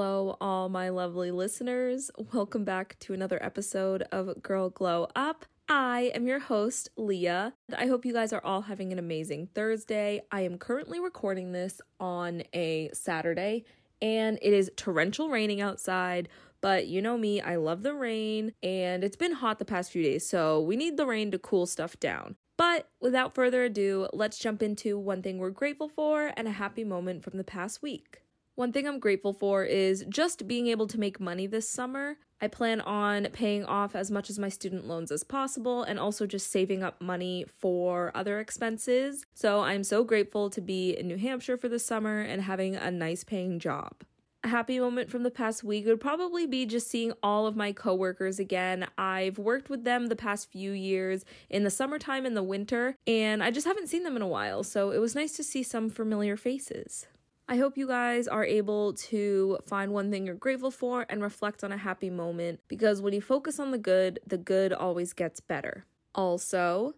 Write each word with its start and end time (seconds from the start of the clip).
Hello, 0.00 0.38
all 0.40 0.70
my 0.70 0.88
lovely 0.88 1.30
listeners. 1.30 2.10
Welcome 2.32 2.64
back 2.64 2.98
to 3.00 3.12
another 3.12 3.38
episode 3.42 4.00
of 4.10 4.42
Girl 4.42 4.70
Glow 4.70 5.08
Up. 5.14 5.44
I 5.68 6.10
am 6.14 6.26
your 6.26 6.38
host, 6.38 6.88
Leah. 6.96 7.52
I 7.76 7.86
hope 7.86 8.06
you 8.06 8.14
guys 8.14 8.32
are 8.32 8.40
all 8.42 8.62
having 8.62 8.92
an 8.92 8.98
amazing 8.98 9.48
Thursday. 9.54 10.22
I 10.32 10.40
am 10.40 10.56
currently 10.56 11.00
recording 11.00 11.52
this 11.52 11.82
on 12.00 12.44
a 12.54 12.88
Saturday, 12.94 13.66
and 14.00 14.38
it 14.40 14.54
is 14.54 14.70
torrential 14.74 15.28
raining 15.28 15.60
outside. 15.60 16.30
But 16.62 16.86
you 16.86 17.02
know 17.02 17.18
me, 17.18 17.42
I 17.42 17.56
love 17.56 17.82
the 17.82 17.92
rain, 17.92 18.54
and 18.62 19.04
it's 19.04 19.16
been 19.16 19.32
hot 19.32 19.58
the 19.58 19.66
past 19.66 19.92
few 19.92 20.02
days, 20.02 20.26
so 20.26 20.62
we 20.62 20.76
need 20.76 20.96
the 20.96 21.04
rain 21.04 21.30
to 21.32 21.38
cool 21.38 21.66
stuff 21.66 22.00
down. 22.00 22.36
But 22.56 22.88
without 23.02 23.34
further 23.34 23.64
ado, 23.64 24.08
let's 24.14 24.38
jump 24.38 24.62
into 24.62 24.98
one 24.98 25.20
thing 25.20 25.36
we're 25.36 25.50
grateful 25.50 25.90
for 25.90 26.32
and 26.38 26.48
a 26.48 26.52
happy 26.52 26.84
moment 26.84 27.22
from 27.22 27.36
the 27.36 27.44
past 27.44 27.82
week. 27.82 28.22
One 28.60 28.72
thing 28.72 28.86
I'm 28.86 28.98
grateful 28.98 29.32
for 29.32 29.64
is 29.64 30.04
just 30.10 30.46
being 30.46 30.66
able 30.66 30.86
to 30.88 31.00
make 31.00 31.18
money 31.18 31.46
this 31.46 31.66
summer. 31.66 32.18
I 32.42 32.48
plan 32.48 32.82
on 32.82 33.26
paying 33.32 33.64
off 33.64 33.96
as 33.96 34.10
much 34.10 34.28
as 34.28 34.38
my 34.38 34.50
student 34.50 34.86
loans 34.86 35.10
as 35.10 35.24
possible 35.24 35.82
and 35.82 35.98
also 35.98 36.26
just 36.26 36.52
saving 36.52 36.82
up 36.82 37.00
money 37.00 37.46
for 37.58 38.12
other 38.14 38.38
expenses. 38.38 39.24
So 39.32 39.62
I'm 39.62 39.82
so 39.82 40.04
grateful 40.04 40.50
to 40.50 40.60
be 40.60 40.90
in 40.90 41.08
New 41.08 41.16
Hampshire 41.16 41.56
for 41.56 41.70
the 41.70 41.78
summer 41.78 42.20
and 42.20 42.42
having 42.42 42.76
a 42.76 42.90
nice 42.90 43.24
paying 43.24 43.60
job. 43.60 44.02
A 44.44 44.48
happy 44.48 44.78
moment 44.78 45.08
from 45.08 45.22
the 45.22 45.30
past 45.30 45.64
week 45.64 45.86
would 45.86 45.98
probably 45.98 46.46
be 46.46 46.66
just 46.66 46.90
seeing 46.90 47.14
all 47.22 47.46
of 47.46 47.56
my 47.56 47.72
coworkers 47.72 48.38
again. 48.38 48.86
I've 48.98 49.38
worked 49.38 49.70
with 49.70 49.84
them 49.84 50.08
the 50.08 50.16
past 50.16 50.52
few 50.52 50.72
years 50.72 51.24
in 51.48 51.64
the 51.64 51.70
summertime 51.70 52.26
and 52.26 52.36
the 52.36 52.42
winter, 52.42 52.94
and 53.06 53.42
I 53.42 53.52
just 53.52 53.66
haven't 53.66 53.88
seen 53.88 54.04
them 54.04 54.16
in 54.16 54.22
a 54.22 54.28
while, 54.28 54.62
so 54.64 54.90
it 54.90 54.98
was 54.98 55.14
nice 55.14 55.32
to 55.36 55.42
see 55.42 55.62
some 55.62 55.88
familiar 55.88 56.36
faces. 56.36 57.06
I 57.50 57.56
hope 57.56 57.76
you 57.76 57.88
guys 57.88 58.28
are 58.28 58.44
able 58.44 58.92
to 58.92 59.58
find 59.66 59.92
one 59.92 60.12
thing 60.12 60.24
you're 60.24 60.36
grateful 60.36 60.70
for 60.70 61.04
and 61.08 61.20
reflect 61.20 61.64
on 61.64 61.72
a 61.72 61.76
happy 61.76 62.08
moment 62.08 62.60
because 62.68 63.02
when 63.02 63.12
you 63.12 63.20
focus 63.20 63.58
on 63.58 63.72
the 63.72 63.78
good, 63.78 64.20
the 64.24 64.38
good 64.38 64.72
always 64.72 65.12
gets 65.12 65.40
better. 65.40 65.84
Also, 66.14 66.94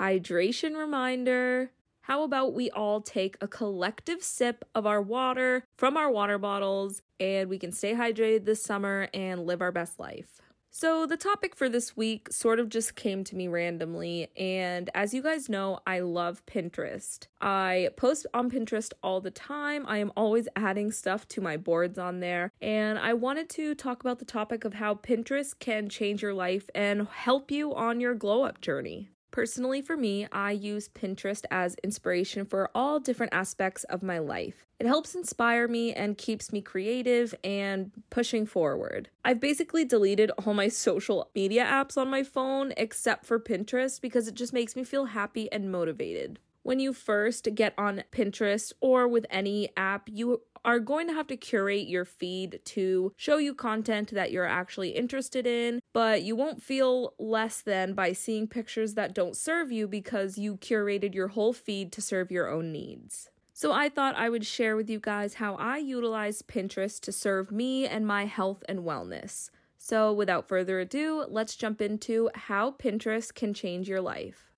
hydration 0.00 0.76
reminder. 0.76 1.70
How 2.00 2.24
about 2.24 2.52
we 2.52 2.70
all 2.70 3.00
take 3.00 3.36
a 3.40 3.46
collective 3.46 4.20
sip 4.20 4.64
of 4.74 4.84
our 4.84 5.00
water 5.00 5.62
from 5.76 5.96
our 5.96 6.10
water 6.10 6.36
bottles 6.36 7.02
and 7.20 7.48
we 7.48 7.56
can 7.56 7.70
stay 7.70 7.94
hydrated 7.94 8.46
this 8.46 8.60
summer 8.60 9.06
and 9.14 9.46
live 9.46 9.62
our 9.62 9.70
best 9.70 10.00
life? 10.00 10.40
So, 10.72 11.04
the 11.04 11.16
topic 11.16 11.56
for 11.56 11.68
this 11.68 11.96
week 11.96 12.30
sort 12.30 12.60
of 12.60 12.68
just 12.68 12.94
came 12.94 13.24
to 13.24 13.34
me 13.34 13.48
randomly, 13.48 14.30
and 14.36 14.88
as 14.94 15.12
you 15.12 15.20
guys 15.20 15.48
know, 15.48 15.80
I 15.84 15.98
love 15.98 16.46
Pinterest. 16.46 17.26
I 17.40 17.88
post 17.96 18.24
on 18.32 18.52
Pinterest 18.52 18.92
all 19.02 19.20
the 19.20 19.32
time. 19.32 19.84
I 19.88 19.98
am 19.98 20.12
always 20.16 20.46
adding 20.54 20.92
stuff 20.92 21.26
to 21.28 21.40
my 21.40 21.56
boards 21.56 21.98
on 21.98 22.20
there, 22.20 22.52
and 22.62 23.00
I 23.00 23.14
wanted 23.14 23.50
to 23.50 23.74
talk 23.74 24.00
about 24.00 24.20
the 24.20 24.24
topic 24.24 24.64
of 24.64 24.74
how 24.74 24.94
Pinterest 24.94 25.58
can 25.58 25.88
change 25.88 26.22
your 26.22 26.34
life 26.34 26.70
and 26.72 27.08
help 27.08 27.50
you 27.50 27.74
on 27.74 27.98
your 27.98 28.14
glow 28.14 28.44
up 28.44 28.60
journey. 28.60 29.10
Personally, 29.30 29.80
for 29.80 29.96
me, 29.96 30.26
I 30.32 30.50
use 30.50 30.88
Pinterest 30.88 31.44
as 31.50 31.76
inspiration 31.84 32.44
for 32.44 32.70
all 32.74 32.98
different 32.98 33.32
aspects 33.32 33.84
of 33.84 34.02
my 34.02 34.18
life. 34.18 34.66
It 34.80 34.86
helps 34.86 35.14
inspire 35.14 35.68
me 35.68 35.92
and 35.92 36.18
keeps 36.18 36.52
me 36.52 36.60
creative 36.60 37.34
and 37.44 37.92
pushing 38.10 38.44
forward. 38.44 39.08
I've 39.24 39.38
basically 39.38 39.84
deleted 39.84 40.32
all 40.32 40.54
my 40.54 40.68
social 40.86 41.30
media 41.34 41.64
apps 41.64 41.96
on 41.96 42.08
my 42.08 42.22
phone 42.22 42.72
except 42.76 43.24
for 43.24 43.38
Pinterest 43.38 44.00
because 44.00 44.26
it 44.26 44.34
just 44.34 44.52
makes 44.52 44.74
me 44.74 44.82
feel 44.82 45.06
happy 45.06 45.50
and 45.52 45.70
motivated 45.70 46.40
when 46.62 46.78
you 46.78 46.92
first 46.92 47.48
get 47.54 47.74
on 47.78 48.04
Pinterest 48.12 48.72
or 48.80 49.08
with 49.08 49.26
any 49.30 49.70
app, 49.76 50.08
you 50.12 50.42
are 50.64 50.78
going 50.78 51.06
to 51.08 51.14
have 51.14 51.26
to 51.28 51.36
curate 51.36 51.88
your 51.88 52.04
feed 52.04 52.60
to 52.64 53.12
show 53.16 53.38
you 53.38 53.54
content 53.54 54.10
that 54.10 54.30
you're 54.30 54.46
actually 54.46 54.90
interested 54.90 55.46
in, 55.46 55.80
but 55.92 56.22
you 56.22 56.36
won't 56.36 56.62
feel 56.62 57.14
less 57.18 57.62
than 57.62 57.94
by 57.94 58.12
seeing 58.12 58.46
pictures 58.46 58.94
that 58.94 59.14
don't 59.14 59.36
serve 59.36 59.72
you 59.72 59.88
because 59.88 60.36
you 60.36 60.56
curated 60.56 61.14
your 61.14 61.28
whole 61.28 61.52
feed 61.52 61.92
to 61.92 62.02
serve 62.02 62.30
your 62.30 62.50
own 62.50 62.72
needs. 62.72 63.30
So, 63.52 63.72
I 63.72 63.90
thought 63.90 64.16
I 64.16 64.30
would 64.30 64.46
share 64.46 64.74
with 64.74 64.88
you 64.88 64.98
guys 64.98 65.34
how 65.34 65.54
I 65.56 65.76
utilize 65.76 66.40
Pinterest 66.40 66.98
to 67.00 67.12
serve 67.12 67.52
me 67.52 67.86
and 67.86 68.06
my 68.06 68.24
health 68.24 68.62
and 68.68 68.80
wellness. 68.80 69.50
So, 69.76 70.14
without 70.14 70.48
further 70.48 70.80
ado, 70.80 71.26
let's 71.28 71.56
jump 71.56 71.82
into 71.82 72.30
how 72.34 72.70
Pinterest 72.72 73.34
can 73.34 73.52
change 73.52 73.86
your 73.86 74.00
life. 74.00 74.50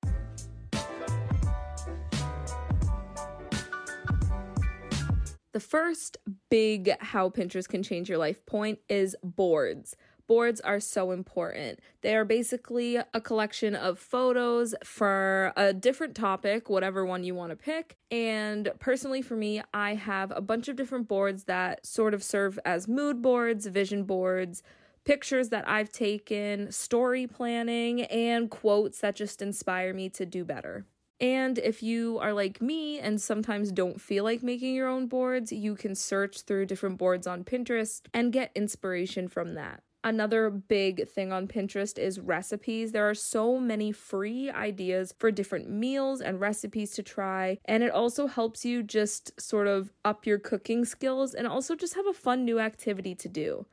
The 5.53 5.61
first 5.61 6.17
big 6.49 6.95
how 7.01 7.29
Pinterest 7.29 7.69
can 7.69 7.83
change 7.83 8.09
your 8.09 8.17
life 8.17 8.45
point 8.47 8.79
is 8.89 9.15
boards. 9.23 9.97
Boards 10.27 10.63
are 10.63 10.81
so 10.81 11.11
important. 11.11 11.81
They 12.01 12.17
are 12.17 12.25
basically 12.25 12.97
a 12.97 13.21
collection 13.21 13.75
of 13.75 13.99
photos 13.99 14.75
for 14.83 15.53
a 15.55 15.75
different 15.75 16.15
topic, 16.15 16.71
whatever 16.71 17.05
one 17.05 17.23
you 17.23 17.35
want 17.35 17.51
to 17.51 17.57
pick. 17.57 17.99
And 18.11 18.73
personally, 18.79 19.21
for 19.21 19.37
me, 19.37 19.61
I 19.75 19.95
have 19.95 20.33
a 20.35 20.41
bunch 20.41 20.69
of 20.69 20.77
different 20.77 21.07
boards 21.07 21.45
that 21.45 21.85
sort 21.85 22.15
of 22.15 22.23
serve 22.23 22.59
as 22.65 22.89
mood 22.89 23.21
boards, 23.21 23.67
vision 23.67 24.05
boards, 24.05 24.63
pictures 25.05 25.51
that 25.51 25.69
I've 25.69 25.93
taken, 25.93 26.73
story 26.73 27.27
planning, 27.27 28.03
and 28.03 28.51
quotes 28.51 29.01
that 29.01 29.17
just 29.17 29.43
inspire 29.43 29.93
me 29.93 30.09
to 30.11 30.25
do 30.25 30.47
better. 30.47 30.87
And 31.23 31.59
if 31.59 31.85
you 31.85 32.19
are 32.19 32.33
like 32.33 32.61
me 32.61 32.99
and 32.99 33.23
sometimes 33.23 33.71
don't 33.71 34.01
feel 34.01 34.25
like 34.25 34.43
making 34.43 34.75
your 34.75 34.89
own 34.89 35.07
boards, 35.07 35.53
you 35.53 35.77
can 35.77 35.95
search 35.95 36.43
through 36.43 36.67
different 36.67 36.99
boards 36.99 37.29
on 37.29 37.45
Pinterest 37.45 38.03
and 38.13 38.33
get 38.33 38.51
inspiration 38.57 39.29
from 39.29 39.55
that. 39.55 39.85
Another 40.03 40.51
big 40.51 41.07
thing 41.07 41.33
on 41.33 41.47
Pinterest 41.47 41.97
is 41.97 42.19
recipes. 42.19 42.91
There 42.91 43.09
are 43.09 43.15
so 43.15 43.61
many 43.61 43.93
free 43.93 44.51
ideas 44.51 45.15
for 45.17 45.31
different 45.31 45.71
meals 45.71 46.21
and 46.21 46.41
recipes 46.41 46.91
to 46.95 47.05
try, 47.05 47.59
and 47.67 47.85
it 47.85 47.93
also 47.93 48.27
helps 48.27 48.65
you 48.65 48.83
just 48.83 49.41
sort 49.41 49.69
of 49.69 49.93
up 50.05 50.27
your 50.27 50.41
cooking 50.41 50.85
skills 50.85 51.35
and 51.35 51.47
also 51.47 51.77
just 51.77 51.95
have 51.95 52.09
a 52.09 52.13
fun 52.13 52.45
new 52.45 52.59
activity 52.59 53.15
to 53.15 53.29
do. 53.29 53.65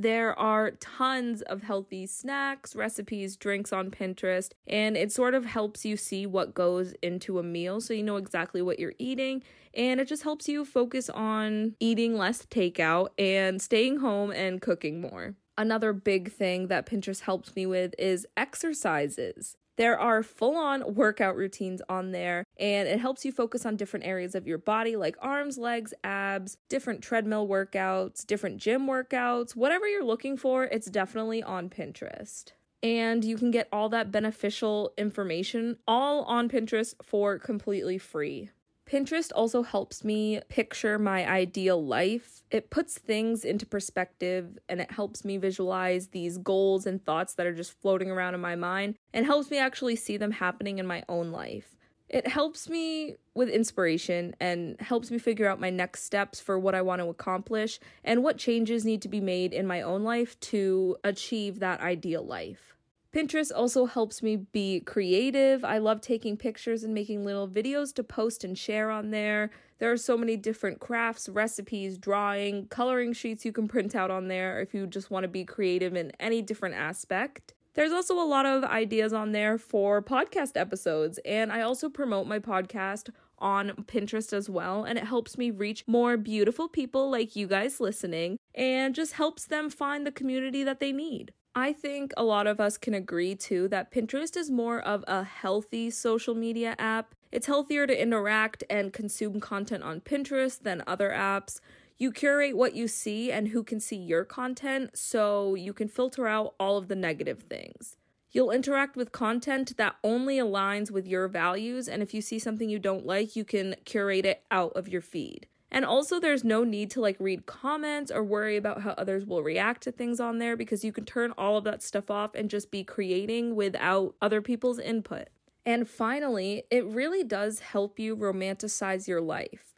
There 0.00 0.38
are 0.38 0.70
tons 0.70 1.42
of 1.42 1.64
healthy 1.64 2.06
snacks, 2.06 2.76
recipes, 2.76 3.36
drinks 3.36 3.72
on 3.72 3.90
Pinterest, 3.90 4.52
and 4.68 4.96
it 4.96 5.10
sort 5.10 5.34
of 5.34 5.44
helps 5.44 5.84
you 5.84 5.96
see 5.96 6.24
what 6.24 6.54
goes 6.54 6.94
into 7.02 7.40
a 7.40 7.42
meal 7.42 7.80
so 7.80 7.94
you 7.94 8.04
know 8.04 8.14
exactly 8.14 8.62
what 8.62 8.78
you're 8.78 8.94
eating. 9.00 9.42
And 9.74 9.98
it 9.98 10.06
just 10.06 10.22
helps 10.22 10.48
you 10.48 10.64
focus 10.64 11.10
on 11.10 11.74
eating 11.80 12.16
less 12.16 12.46
takeout 12.46 13.08
and 13.18 13.60
staying 13.60 13.98
home 13.98 14.30
and 14.30 14.62
cooking 14.62 15.00
more. 15.00 15.34
Another 15.56 15.92
big 15.92 16.30
thing 16.30 16.68
that 16.68 16.86
Pinterest 16.86 17.22
helps 17.22 17.56
me 17.56 17.66
with 17.66 17.92
is 17.98 18.24
exercises. 18.36 19.56
There 19.78 19.96
are 19.96 20.24
full 20.24 20.56
on 20.56 20.96
workout 20.96 21.36
routines 21.36 21.80
on 21.88 22.10
there, 22.10 22.42
and 22.58 22.88
it 22.88 22.98
helps 22.98 23.24
you 23.24 23.30
focus 23.30 23.64
on 23.64 23.76
different 23.76 24.06
areas 24.06 24.34
of 24.34 24.44
your 24.44 24.58
body 24.58 24.96
like 24.96 25.16
arms, 25.22 25.56
legs, 25.56 25.94
abs, 26.02 26.58
different 26.68 27.00
treadmill 27.00 27.46
workouts, 27.46 28.26
different 28.26 28.58
gym 28.58 28.88
workouts, 28.88 29.54
whatever 29.54 29.86
you're 29.86 30.04
looking 30.04 30.36
for, 30.36 30.64
it's 30.64 30.90
definitely 30.90 31.44
on 31.44 31.70
Pinterest. 31.70 32.46
And 32.82 33.24
you 33.24 33.36
can 33.36 33.52
get 33.52 33.68
all 33.72 33.88
that 33.90 34.10
beneficial 34.10 34.94
information 34.98 35.78
all 35.86 36.24
on 36.24 36.48
Pinterest 36.48 36.94
for 37.04 37.38
completely 37.38 37.98
free. 37.98 38.50
Pinterest 38.88 39.30
also 39.34 39.62
helps 39.62 40.02
me 40.02 40.40
picture 40.48 40.98
my 40.98 41.28
ideal 41.28 41.84
life. 41.84 42.42
It 42.50 42.70
puts 42.70 42.96
things 42.96 43.44
into 43.44 43.66
perspective 43.66 44.58
and 44.66 44.80
it 44.80 44.90
helps 44.90 45.26
me 45.26 45.36
visualize 45.36 46.08
these 46.08 46.38
goals 46.38 46.86
and 46.86 47.04
thoughts 47.04 47.34
that 47.34 47.46
are 47.46 47.54
just 47.54 47.78
floating 47.82 48.10
around 48.10 48.34
in 48.34 48.40
my 48.40 48.56
mind 48.56 48.96
and 49.12 49.26
helps 49.26 49.50
me 49.50 49.58
actually 49.58 49.96
see 49.96 50.16
them 50.16 50.30
happening 50.30 50.78
in 50.78 50.86
my 50.86 51.04
own 51.06 51.30
life. 51.30 51.76
It 52.08 52.26
helps 52.26 52.70
me 52.70 53.16
with 53.34 53.50
inspiration 53.50 54.34
and 54.40 54.80
helps 54.80 55.10
me 55.10 55.18
figure 55.18 55.46
out 55.46 55.60
my 55.60 55.68
next 55.68 56.04
steps 56.04 56.40
for 56.40 56.58
what 56.58 56.74
I 56.74 56.80
want 56.80 57.02
to 57.02 57.08
accomplish 57.08 57.78
and 58.02 58.22
what 58.22 58.38
changes 58.38 58.86
need 58.86 59.02
to 59.02 59.08
be 59.08 59.20
made 59.20 59.52
in 59.52 59.66
my 59.66 59.82
own 59.82 60.02
life 60.02 60.40
to 60.40 60.96
achieve 61.04 61.58
that 61.58 61.82
ideal 61.82 62.24
life. 62.24 62.77
Pinterest 63.14 63.50
also 63.54 63.86
helps 63.86 64.22
me 64.22 64.36
be 64.36 64.80
creative. 64.80 65.64
I 65.64 65.78
love 65.78 66.02
taking 66.02 66.36
pictures 66.36 66.84
and 66.84 66.92
making 66.92 67.24
little 67.24 67.48
videos 67.48 67.94
to 67.94 68.04
post 68.04 68.44
and 68.44 68.56
share 68.56 68.90
on 68.90 69.10
there. 69.10 69.50
There 69.78 69.90
are 69.90 69.96
so 69.96 70.18
many 70.18 70.36
different 70.36 70.78
crafts, 70.78 71.26
recipes, 71.26 71.96
drawing, 71.96 72.66
coloring 72.66 73.14
sheets 73.14 73.46
you 73.46 73.52
can 73.52 73.66
print 73.66 73.94
out 73.94 74.10
on 74.10 74.28
there 74.28 74.60
if 74.60 74.74
you 74.74 74.86
just 74.86 75.10
want 75.10 75.24
to 75.24 75.28
be 75.28 75.44
creative 75.44 75.96
in 75.96 76.12
any 76.20 76.42
different 76.42 76.74
aspect. 76.74 77.54
There's 77.72 77.92
also 77.92 78.20
a 78.20 78.26
lot 78.26 78.44
of 78.44 78.64
ideas 78.64 79.12
on 79.12 79.32
there 79.32 79.56
for 79.56 80.02
podcast 80.02 80.56
episodes, 80.56 81.18
and 81.24 81.50
I 81.50 81.62
also 81.62 81.88
promote 81.88 82.26
my 82.26 82.40
podcast 82.40 83.10
on 83.38 83.70
Pinterest 83.86 84.32
as 84.32 84.50
well, 84.50 84.84
and 84.84 84.98
it 84.98 85.04
helps 85.04 85.38
me 85.38 85.50
reach 85.50 85.84
more 85.86 86.16
beautiful 86.16 86.68
people 86.68 87.08
like 87.08 87.36
you 87.36 87.46
guys 87.46 87.80
listening 87.80 88.36
and 88.54 88.94
just 88.94 89.12
helps 89.12 89.46
them 89.46 89.70
find 89.70 90.04
the 90.04 90.12
community 90.12 90.64
that 90.64 90.80
they 90.80 90.92
need. 90.92 91.32
I 91.58 91.72
think 91.72 92.12
a 92.16 92.22
lot 92.22 92.46
of 92.46 92.60
us 92.60 92.78
can 92.78 92.94
agree 92.94 93.34
too 93.34 93.66
that 93.68 93.90
Pinterest 93.90 94.36
is 94.36 94.48
more 94.48 94.80
of 94.80 95.04
a 95.08 95.24
healthy 95.24 95.90
social 95.90 96.36
media 96.36 96.76
app. 96.78 97.16
It's 97.32 97.48
healthier 97.48 97.84
to 97.84 98.00
interact 98.00 98.62
and 98.70 98.92
consume 98.92 99.40
content 99.40 99.82
on 99.82 100.00
Pinterest 100.00 100.60
than 100.62 100.84
other 100.86 101.10
apps. 101.10 101.58
You 101.98 102.12
curate 102.12 102.56
what 102.56 102.76
you 102.76 102.86
see 102.86 103.32
and 103.32 103.48
who 103.48 103.64
can 103.64 103.80
see 103.80 103.96
your 103.96 104.24
content 104.24 104.96
so 104.96 105.56
you 105.56 105.72
can 105.72 105.88
filter 105.88 106.28
out 106.28 106.54
all 106.60 106.78
of 106.78 106.86
the 106.86 106.94
negative 106.94 107.42
things. 107.42 107.96
You'll 108.30 108.52
interact 108.52 108.94
with 108.94 109.10
content 109.10 109.76
that 109.78 109.96
only 110.04 110.36
aligns 110.36 110.92
with 110.92 111.08
your 111.08 111.26
values, 111.26 111.88
and 111.88 112.02
if 112.02 112.14
you 112.14 112.20
see 112.20 112.38
something 112.38 112.70
you 112.70 112.78
don't 112.78 113.04
like, 113.04 113.34
you 113.34 113.44
can 113.44 113.74
curate 113.84 114.26
it 114.26 114.44
out 114.50 114.74
of 114.76 114.86
your 114.86 115.00
feed. 115.00 115.48
And 115.70 115.84
also, 115.84 116.18
there's 116.18 116.44
no 116.44 116.64
need 116.64 116.90
to 116.92 117.00
like 117.00 117.16
read 117.20 117.46
comments 117.46 118.10
or 118.10 118.24
worry 118.24 118.56
about 118.56 118.82
how 118.82 118.90
others 118.92 119.26
will 119.26 119.42
react 119.42 119.82
to 119.82 119.92
things 119.92 120.18
on 120.18 120.38
there 120.38 120.56
because 120.56 120.84
you 120.84 120.92
can 120.92 121.04
turn 121.04 121.32
all 121.36 121.58
of 121.58 121.64
that 121.64 121.82
stuff 121.82 122.10
off 122.10 122.34
and 122.34 122.48
just 122.48 122.70
be 122.70 122.84
creating 122.84 123.54
without 123.54 124.14
other 124.22 124.40
people's 124.40 124.78
input. 124.78 125.28
And 125.66 125.88
finally, 125.88 126.64
it 126.70 126.86
really 126.86 127.22
does 127.22 127.58
help 127.58 127.98
you 127.98 128.16
romanticize 128.16 129.06
your 129.06 129.20
life 129.20 129.77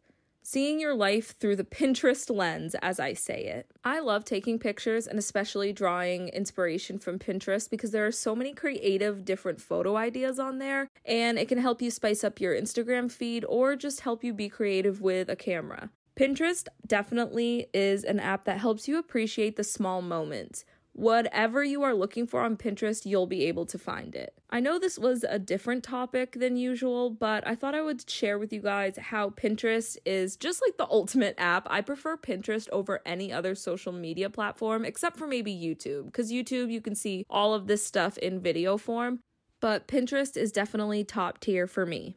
seeing 0.51 0.81
your 0.81 0.97
life 0.97 1.39
through 1.39 1.55
the 1.55 1.63
Pinterest 1.63 2.29
lens, 2.29 2.75
as 2.83 2.99
I 2.99 3.13
say 3.13 3.45
it. 3.45 3.71
I 3.85 4.01
love 4.01 4.25
taking 4.25 4.59
pictures 4.59 5.07
and 5.07 5.17
especially 5.17 5.73
drawing 5.73 6.27
inspiration 6.31 6.99
from 6.99 7.21
Pinterest 7.21 7.71
because 7.71 7.93
there 7.93 8.05
are 8.05 8.11
so 8.11 8.35
many 8.35 8.53
creative 8.53 9.25
different 9.25 9.61
photo 9.61 9.95
ideas 9.95 10.41
on 10.41 10.59
there, 10.59 10.89
and 11.05 11.39
it 11.39 11.47
can 11.47 11.59
help 11.59 11.81
you 11.81 11.89
spice 11.89 12.25
up 12.25 12.41
your 12.41 12.53
Instagram 12.53 13.13
feed 13.13 13.45
or 13.49 13.77
just 13.77 14.01
help 14.01 14.25
you 14.25 14.35
be 14.35 14.49
creative 14.49 15.01
with 15.01 15.29
a 15.29 15.37
camera. 15.37 15.91
Pinterest 16.17 16.67
definitely 16.85 17.69
is 17.73 18.03
an 18.03 18.19
app 18.19 18.45
that 18.45 18.59
helps 18.59 18.89
you 18.89 18.99
appreciate 18.99 19.55
the 19.55 19.63
small 19.63 20.03
moments 20.03 20.65
Whatever 20.93 21.63
you 21.63 21.83
are 21.83 21.95
looking 21.95 22.27
for 22.27 22.43
on 22.43 22.57
Pinterest, 22.57 23.07
you'll 23.07 23.27
be 23.27 23.45
able 23.45 23.65
to 23.67 23.79
find 23.79 24.15
it. 24.15 24.35
I 24.51 24.61
know 24.61 24.79
this 24.79 24.99
was 24.99 25.25
a 25.25 25.39
different 25.39 25.85
topic 25.85 26.33
than 26.33 26.57
usual, 26.57 27.11
but 27.11 27.47
I 27.47 27.55
thought 27.55 27.75
I 27.75 27.81
would 27.81 28.11
share 28.11 28.39
with 28.39 28.53
you 28.53 28.61
guys 28.61 28.99
how 28.99 29.31
Pinterest 29.31 29.97
is 30.05 30.37
just 30.37 30.61
like 30.67 30.77
the 30.77 30.89
ultimate 30.91 31.37
app. 31.39 31.67
I 31.71 31.81
prefer 31.81 32.17
Pinterest 32.17 32.69
over 32.71 33.01
any 33.07 33.33
other 33.33 33.55
social 33.55 33.93
media 33.93 34.29
platform 34.29 34.85
except 34.85 35.17
for 35.17 35.27
maybe 35.27 35.55
YouTube, 35.55 36.07
because 36.07 36.33
YouTube 36.33 36.71
you 36.71 36.81
can 36.81 36.97
see 36.97 37.25
all 37.31 37.55
of 37.55 37.67
this 37.67 37.87
stuff 37.87 38.19
in 38.19 38.41
video 38.41 38.77
form, 38.77 39.21
but 39.61 39.87
Pinterest 39.87 40.37
is 40.37 40.51
definitely 40.53 41.05
top 41.05 41.39
tier 41.39 41.67
for 41.67 41.87
me. 41.87 42.17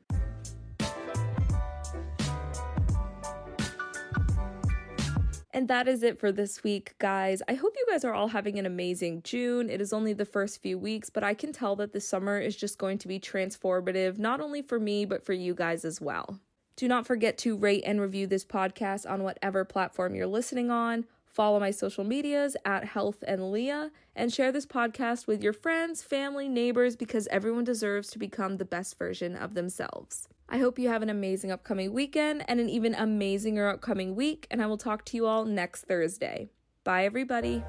And 5.56 5.68
that 5.68 5.88
is 5.88 6.02
it 6.02 6.20
for 6.20 6.32
this 6.32 6.64
week, 6.64 6.96
guys. 6.98 7.44
I 7.48 7.54
hope 7.54 7.76
you 7.78 7.86
guys 7.88 8.04
are 8.04 8.14
all 8.14 8.30
having 8.30 8.58
an 8.58 8.66
amazing 8.66 9.22
June. 9.22 9.70
It 9.70 9.82
is 9.82 9.94
only 9.94 10.14
the 10.14 10.26
first 10.26 10.64
few 10.64 10.80
weeks, 10.80 11.12
but 11.12 11.24
I 11.24 11.36
can 11.36 11.54
tell 11.54 11.76
that 11.76 11.94
the 11.94 12.02
summer 12.02 12.40
is 12.40 12.56
just 12.56 12.80
going 12.80 12.98
to 12.98 13.08
be 13.08 13.20
transformative, 13.20 14.18
not 14.18 14.42
only 14.42 14.64
for 14.64 14.80
me, 14.80 15.06
but 15.06 15.24
for 15.24 15.34
you 15.34 15.54
guys 15.54 15.86
as 15.86 16.02
well. 16.02 16.40
Do 16.76 16.88
not 16.88 17.06
forget 17.06 17.38
to 17.40 17.56
rate 17.56 17.84
and 17.86 18.02
review 18.02 18.26
this 18.26 18.44
podcast 18.44 19.08
on 19.08 19.22
whatever 19.22 19.64
platform 19.64 20.16
you're 20.16 20.26
listening 20.26 20.72
on. 20.72 21.06
Follow 21.24 21.60
my 21.60 21.70
social 21.70 22.04
medias 22.04 22.58
at 22.66 22.86
Health 22.86 23.24
and 23.28 23.52
Leah 23.52 23.92
and 24.16 24.34
share 24.34 24.52
this 24.52 24.66
podcast 24.66 25.28
with 25.28 25.44
your 25.44 25.54
friends, 25.54 26.02
family, 26.02 26.50
neighbors 26.50 26.96
because 26.96 27.28
everyone 27.28 27.64
deserves 27.64 28.10
to 28.10 28.18
become 28.18 28.58
the 28.58 28.66
best 28.66 28.98
version 28.98 29.36
of 29.36 29.54
themselves. 29.54 30.28
I 30.50 30.58
hope 30.58 30.78
you 30.78 30.90
have 30.90 31.02
an 31.02 31.10
amazing 31.10 31.52
upcoming 31.52 31.94
weekend 31.94 32.44
and 32.48 32.60
an 32.60 32.70
even 32.70 32.94
amazinger 32.94 33.72
upcoming 33.74 34.16
week, 34.16 34.48
and 34.52 34.62
I 34.62 34.68
will 34.68 34.78
talk 34.78 35.06
to 35.06 35.18
you 35.18 35.26
all 35.26 35.46
next 35.46 35.86
Thursday. 35.86 36.50
Bye, 36.84 37.06
everybody. 37.06 37.64